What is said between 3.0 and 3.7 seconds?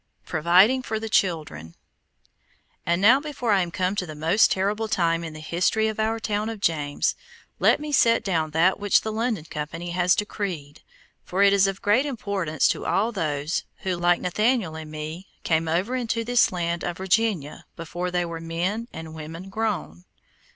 now before I am